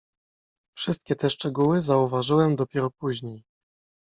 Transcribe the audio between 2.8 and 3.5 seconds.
później."